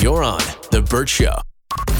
[0.00, 1.34] You're on The Burt Show.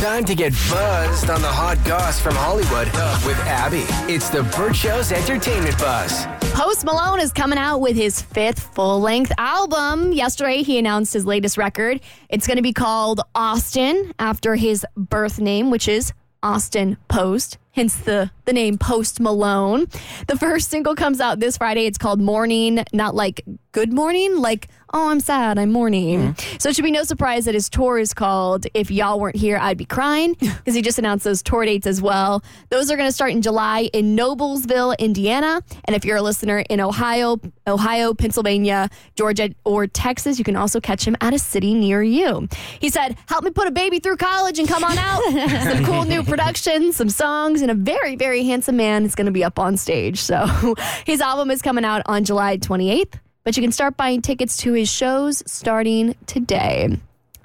[0.00, 2.86] Time to get buzzed on the hot goss from Hollywood
[3.26, 3.84] with Abby.
[4.10, 6.24] It's the Burt Show's entertainment buzz.
[6.54, 10.12] Post Malone is coming out with his fifth full length album.
[10.12, 12.00] Yesterday, he announced his latest record.
[12.30, 17.96] It's going to be called Austin after his birth name, which is Austin Post, hence
[17.96, 19.86] the, the name Post Malone.
[20.26, 21.86] The first single comes out this Friday.
[21.86, 26.34] It's called Morning, not like Good Morning, like, oh, I'm sad, I'm mourning.
[26.34, 26.56] Mm-hmm.
[26.58, 29.56] So it should be no surprise that his tour is called If Y'all Weren't Here,
[29.56, 32.42] I'd Be Crying, because he just announced those tour dates as well.
[32.70, 35.62] Those are going to start in July in Noblesville, Indiana.
[35.84, 40.80] And if you're a listener in Ohio, Ohio, Pennsylvania, Georgia, or Texas, you can also
[40.80, 42.48] catch him at a city near you.
[42.80, 45.22] He said, Help me put a baby through college and come on out.
[45.62, 49.32] some cool new production, some songs, and a very, very handsome man is going to
[49.32, 50.18] be up on stage.
[50.18, 50.46] So
[51.06, 53.14] his album is coming out on July 28th,
[53.44, 56.98] but you can start buying tickets to his shows starting today.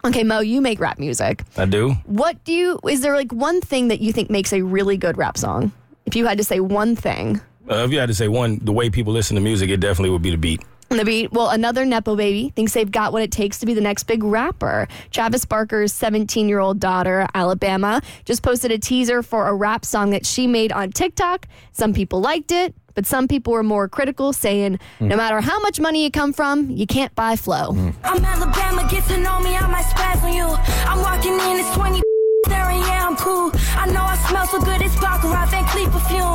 [0.03, 1.43] Okay, Mo, you make rap music.
[1.57, 1.93] I do.
[2.05, 5.17] What do you, is there like one thing that you think makes a really good
[5.17, 5.71] rap song?
[6.05, 7.41] If you had to say one thing.
[7.67, 10.11] Uh, if you had to say one, the way people listen to music, it definitely
[10.11, 10.61] would be the beat.
[10.95, 13.73] On the beat, well, another Nepo baby thinks they've got what it takes to be
[13.73, 14.87] the next big rapper.
[15.11, 20.11] Travis Barker's 17 year old daughter, Alabama, just posted a teaser for a rap song
[20.11, 21.49] that she made on TikTok.
[21.73, 25.09] Some people liked it, but some people were more critical, saying, hmm.
[25.09, 27.73] no matter how much money you come from, you can't buy flow.
[27.73, 27.89] Hmm.
[28.05, 30.47] I'm Alabama, get to know me, I might spaz on you.
[30.87, 32.01] I'm walking in, it's 20
[32.45, 33.51] staring, yeah, I'm cool.
[33.75, 36.34] I know I smell so good, it's Baccarat, Van Cleef perfume, yeah.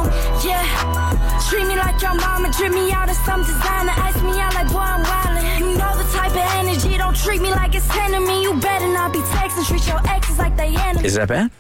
[1.51, 4.69] Treat me like your mama, drip me out of some designer, ice me out like
[4.69, 5.59] boy, I'm wildin'.
[5.59, 8.43] You know the type of energy, don't treat me like it's enemy.
[8.43, 11.05] You better not be texting, treat your exes like they enemy.
[11.07, 11.51] Is that bad?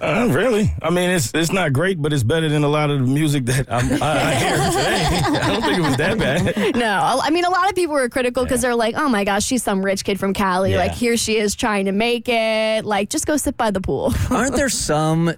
[0.00, 0.72] Uh, really?
[0.80, 3.44] I mean, it's it's not great, but it's better than a lot of the music
[3.46, 5.38] that I'm, I, I hear today.
[5.42, 6.76] I don't think it was that bad.
[6.76, 9.44] No, I mean, a lot of people were critical because they're like, oh my gosh,
[9.44, 10.70] she's some rich kid from Cali.
[10.72, 10.78] Yeah.
[10.78, 12.84] Like, here she is trying to make it.
[12.86, 14.14] Like, just go sit by the pool.
[14.30, 15.28] Aren't there some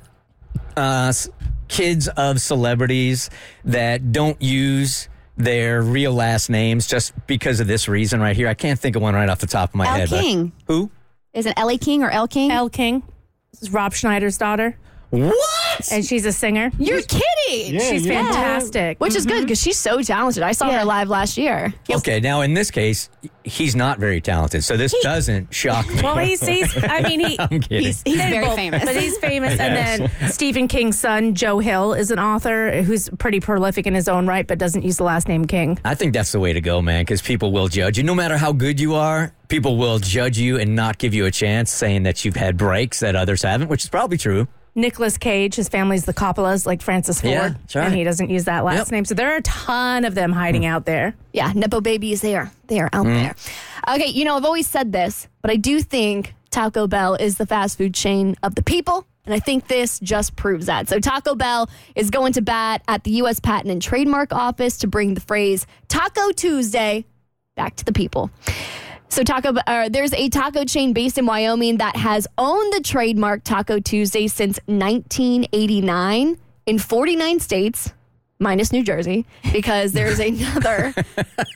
[0.76, 1.30] uh, s-
[1.68, 3.30] kids of celebrities
[3.64, 8.48] that don't use their real last names just because of this reason right here?
[8.48, 10.10] I can't think of one right off the top of my Elle head.
[10.10, 10.52] but- King.
[10.66, 10.90] Who?
[11.32, 12.50] Is it Ellie King or Elle King?
[12.50, 13.02] Elle King.
[13.52, 14.76] This is Rob Schneider's daughter,
[15.10, 15.34] What?
[15.90, 16.70] And she's a singer.
[16.78, 17.80] You're kidding.
[17.80, 18.24] She's yeah.
[18.24, 19.00] fantastic.
[19.00, 19.42] Which is good mm-hmm.
[19.44, 20.42] because she's so talented.
[20.42, 20.80] I saw Yeah.
[20.80, 21.72] her live last year.
[21.90, 23.08] Okay, now in this case,
[23.44, 26.02] he's not very talented, so this doesn't shock me.
[26.02, 27.86] Well, he's, he's I mean, he, I'm kidding.
[27.86, 28.84] He's, he's very both- famous.
[28.84, 29.58] But he's famous.
[29.58, 29.76] And
[30.10, 34.26] then Stephen King's son, Joe Hill, is an author who's pretty prolific in his own
[34.26, 35.78] right, but doesn't use the last name King.
[35.84, 38.04] I think that's the way to go, man, because people will judge you.
[38.04, 41.30] No matter how good you are, people will judge you and not give you a
[41.30, 44.48] chance, saying that you've had breaks that others haven't, which is probably true.
[44.76, 47.86] Nicolas Cage, his family's the Coppolas, like Francis Ford, Yeah, that's right.
[47.86, 48.90] and he doesn't use that last Yep.
[48.90, 49.04] name.
[49.06, 50.68] So there are a ton of them hiding hmm.
[50.68, 51.14] out there.
[51.32, 52.52] Yeah, Nepo babies, they are.
[52.68, 53.14] They are out hmm.
[53.14, 53.34] there.
[53.88, 57.46] Okay, you know, I've always said this, but I do think Taco Bell is the
[57.46, 59.06] fast food chain of the people.
[59.24, 60.88] And I think this just proves that.
[60.88, 63.40] So Taco Bell is going to bat at the U.S.
[63.40, 67.04] Patent and Trademark Office to bring the phrase Taco Tuesday
[67.56, 68.30] back to the people.
[69.16, 73.44] So Taco, uh, there's a taco chain based in Wyoming that has owned the trademark
[73.44, 77.94] Taco Tuesday since 1989 in 49 states,
[78.38, 80.92] minus New Jersey, because there's another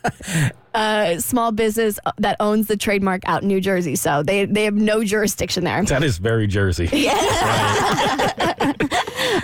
[0.74, 3.94] uh, small business that owns the trademark out in New Jersey.
[3.94, 5.84] So they they have no jurisdiction there.
[5.84, 6.88] That is very Jersey.
[6.94, 7.12] Yeah.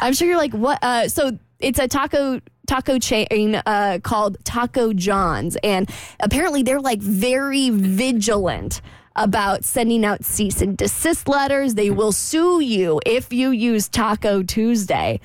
[0.00, 0.82] I'm sure you're like, what?
[0.82, 5.90] Uh, so it's a taco taco chain uh, called Taco John's, and
[6.20, 8.80] apparently they're like very vigilant
[9.14, 11.74] about sending out cease and desist letters.
[11.74, 15.20] They will sue you if you use Taco Tuesday,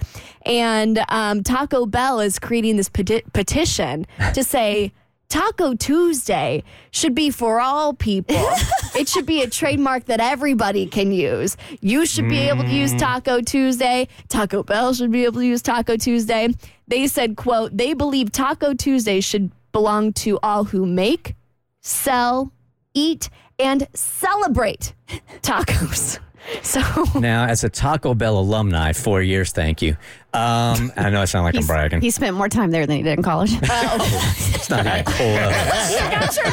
[0.46, 4.94] and um, Taco Bell is creating this peti- petition to say.
[5.32, 6.62] Taco Tuesday
[6.92, 8.36] should be for all people.
[8.98, 11.56] it should be a trademark that everybody can use.
[11.80, 12.98] You should be able to use hmm.
[12.98, 14.10] Taco Tuesday.
[14.28, 16.50] Taco Bell should be able to use Taco Tuesday.
[16.90, 21.36] They said, quote, they believe Taco Tuesday should belong to all who make,
[21.80, 22.52] sell,
[22.94, 23.30] eat,
[23.62, 24.94] and celebrate
[25.42, 26.20] tacos.
[26.64, 26.82] So
[27.20, 29.92] Now, as a Taco Bell alumni, four years, thank you.
[30.34, 32.02] Um, I know I sound like I'm bragging.
[32.02, 33.52] He spent more time there than he did in college.
[33.62, 35.18] It's not even close.
[36.00, 36.52] got your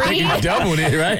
[0.00, 0.40] degree.
[0.40, 1.18] Doubled it, right?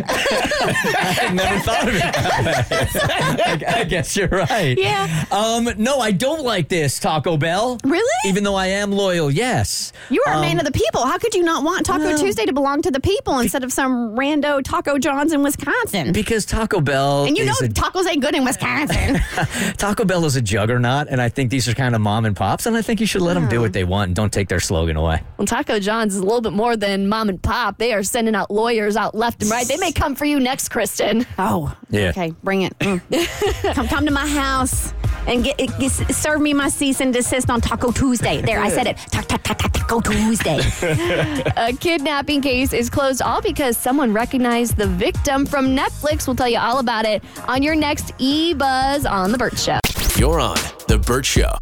[0.00, 3.66] I never thought of it that way.
[3.66, 4.76] I, I guess you're right.
[4.78, 5.24] Yeah.
[5.30, 7.78] Um, no, I don't like this, Taco Bell.
[7.84, 8.04] Really?
[8.28, 9.92] Even though I am loyal, yes.
[10.10, 11.04] You are a Um, man of the people.
[11.06, 14.16] How could you not want Taco Tuesday to belong to the people instead of some
[14.16, 16.12] rando Taco John's in Wisconsin?
[16.12, 19.20] Because Taco Bell and you know a, tacos ain't good in Wisconsin.
[19.76, 22.66] Taco Bell is a juggernaut, and I think these are kind of mom and pops,
[22.66, 24.58] and I think you should let them do what they want and don't take their
[24.58, 25.22] slogan away.
[25.36, 27.78] Well, Taco John's is a little bit more than mom and pop.
[27.78, 29.66] They are sending out lawyers out left and right.
[29.68, 31.26] They may come for you next, Kristen.
[31.38, 32.08] oh, Yeah.
[32.08, 32.76] Okay, bring it.
[32.80, 33.72] Mm.
[33.74, 34.92] come, come to my house
[35.28, 38.42] and get, get serve me my cease and desist on Taco Tuesday.
[38.48, 38.96] There, I said it.
[38.96, 40.58] Ta- ta- ta- ta- Taco Tuesday.
[41.56, 46.26] A kidnapping case is closed all because someone recognized the victim from Netflix.
[46.26, 49.78] We'll tell you all about it on your next E Buzz on The Burt Show.
[50.16, 50.56] You're on
[50.88, 51.52] The Burt Show.